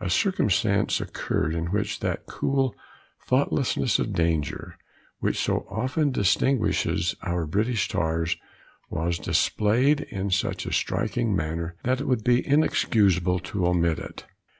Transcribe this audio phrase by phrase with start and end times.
[0.00, 2.74] A circumstance occurred in which that cool
[3.24, 4.76] thoughtlessness of danger,
[5.20, 8.36] which so often distinguishes our British tars,
[8.90, 14.24] was displayed in such a striking manner, that it would be inexcusable to omit it.